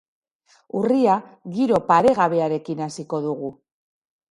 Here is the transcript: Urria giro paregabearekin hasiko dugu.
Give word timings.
Urria 0.79 1.17
giro 1.59 1.81
paregabearekin 1.91 2.83
hasiko 2.89 3.23
dugu. 3.29 3.55